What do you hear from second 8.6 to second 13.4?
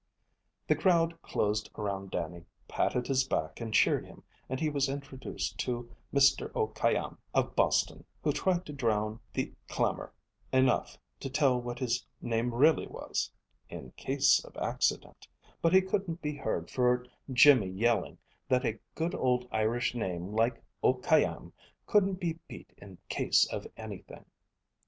to drown the clamor enough to tell what his name really was,